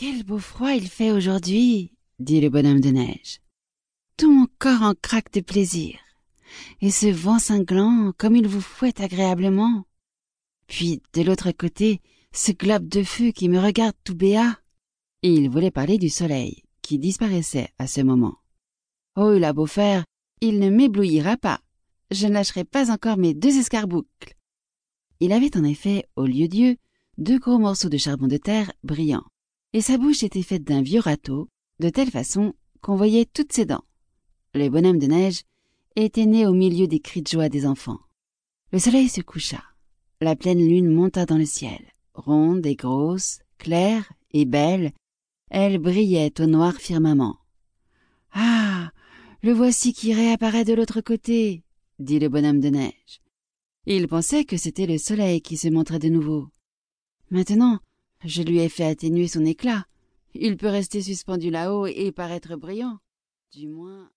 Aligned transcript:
Quel 0.00 0.22
beau 0.24 0.38
froid 0.38 0.72
il 0.72 0.88
fait 0.88 1.12
aujourd'hui, 1.12 1.92
dit 2.18 2.40
le 2.40 2.48
bonhomme 2.48 2.80
de 2.80 2.88
neige. 2.88 3.42
Tout 4.16 4.32
mon 4.32 4.46
corps 4.58 4.80
en 4.80 4.94
craque 4.94 5.30
de 5.34 5.42
plaisir. 5.42 5.98
Et 6.80 6.90
ce 6.90 7.08
vent 7.08 7.38
cinglant, 7.38 8.14
comme 8.16 8.34
il 8.34 8.48
vous 8.48 8.62
fouette 8.62 9.02
agréablement. 9.02 9.84
Puis, 10.66 11.02
de 11.12 11.20
l'autre 11.20 11.52
côté, 11.52 12.00
ce 12.32 12.50
globe 12.52 12.88
de 12.88 13.02
feu 13.02 13.30
qui 13.30 13.50
me 13.50 13.60
regarde 13.60 13.94
tout 14.02 14.14
béat. 14.14 14.58
Et 15.22 15.34
il 15.34 15.50
voulait 15.50 15.70
parler 15.70 15.98
du 15.98 16.08
soleil, 16.08 16.62
qui 16.80 16.98
disparaissait 16.98 17.68
à 17.76 17.86
ce 17.86 18.00
moment. 18.00 18.38
Oh, 19.16 19.34
il 19.36 19.44
a 19.44 19.52
beau 19.52 19.66
faire, 19.66 20.06
il 20.40 20.60
ne 20.60 20.70
m'éblouira 20.70 21.36
pas. 21.36 21.60
Je 22.10 22.26
ne 22.26 22.32
lâcherai 22.32 22.64
pas 22.64 22.90
encore 22.90 23.18
mes 23.18 23.34
deux 23.34 23.58
escarboucles. 23.58 24.34
Il 25.20 25.32
avait 25.32 25.58
en 25.58 25.64
effet, 25.64 26.06
au 26.16 26.24
lieu 26.24 26.48
d'yeux, 26.48 26.78
deux 27.18 27.38
gros 27.38 27.58
morceaux 27.58 27.90
de 27.90 27.98
charbon 27.98 28.28
de 28.28 28.38
terre 28.38 28.72
brillants, 28.82 29.26
et 29.72 29.80
sa 29.80 29.98
bouche 29.98 30.22
était 30.22 30.42
faite 30.42 30.64
d'un 30.64 30.82
vieux 30.82 31.00
râteau, 31.00 31.48
de 31.78 31.88
telle 31.88 32.10
façon 32.10 32.54
qu'on 32.80 32.96
voyait 32.96 33.26
toutes 33.26 33.52
ses 33.52 33.64
dents. 33.64 33.84
Le 34.54 34.68
bonhomme 34.68 34.98
de 34.98 35.06
neige 35.06 35.42
était 35.96 36.26
né 36.26 36.46
au 36.46 36.52
milieu 36.52 36.86
des 36.86 37.00
cris 37.00 37.22
de 37.22 37.28
joie 37.28 37.48
des 37.48 37.66
enfants. 37.66 38.00
Le 38.72 38.78
soleil 38.78 39.08
se 39.08 39.20
coucha. 39.20 39.62
La 40.20 40.36
pleine 40.36 40.66
lune 40.66 40.88
monta 40.88 41.26
dans 41.26 41.38
le 41.38 41.46
ciel, 41.46 41.80
ronde 42.14 42.66
et 42.66 42.76
grosse, 42.76 43.40
claire 43.58 44.12
et 44.32 44.44
belle, 44.44 44.92
elle 45.50 45.78
brillait 45.78 46.40
au 46.40 46.46
noir 46.46 46.74
firmament. 46.74 47.38
Ah. 48.32 48.90
Le 49.42 49.52
voici 49.52 49.94
qui 49.94 50.12
réapparaît 50.12 50.66
de 50.66 50.74
l'autre 50.74 51.00
côté, 51.00 51.64
dit 51.98 52.18
le 52.18 52.28
bonhomme 52.28 52.60
de 52.60 52.68
neige. 52.68 53.22
Il 53.86 54.06
pensait 54.06 54.44
que 54.44 54.58
c'était 54.58 54.86
le 54.86 54.98
soleil 54.98 55.40
qui 55.40 55.56
se 55.56 55.68
montrait 55.68 55.98
de 55.98 56.10
nouveau. 56.10 56.48
Maintenant, 57.30 57.80
je 58.24 58.42
lui 58.42 58.58
ai 58.58 58.68
fait 58.68 58.84
atténuer 58.84 59.28
son 59.28 59.44
éclat. 59.44 59.84
Il 60.34 60.56
peut 60.56 60.68
rester 60.68 61.02
suspendu 61.02 61.50
là-haut 61.50 61.86
et 61.86 62.12
paraître 62.12 62.56
brillant. 62.56 62.98
Du 63.52 63.66
moins, 63.66 64.10